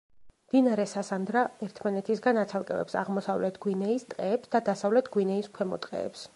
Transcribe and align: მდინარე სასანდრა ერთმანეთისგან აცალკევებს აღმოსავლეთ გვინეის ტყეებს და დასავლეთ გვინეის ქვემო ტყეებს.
მდინარე 0.45 0.85
სასანდრა 0.93 1.43
ერთმანეთისგან 1.67 2.39
აცალკევებს 2.45 2.97
აღმოსავლეთ 3.03 3.61
გვინეის 3.67 4.09
ტყეებს 4.15 4.55
და 4.57 4.65
დასავლეთ 4.71 5.15
გვინეის 5.17 5.55
ქვემო 5.59 5.83
ტყეებს. 5.85 6.29